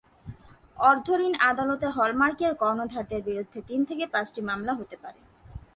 অর্থঋণ 0.77 1.33
আদালতে 1.49 1.87
হল-মার্কের 1.87 2.53
কর্ণধারদের 2.55 3.21
বিরুদ্ধে 3.23 3.59
তিন 3.69 3.79
থেকে 3.85 4.05
পাঁচটি 4.07 4.39
মামলা 4.41 4.73
হতে 4.73 4.95
পারে। 5.03 5.19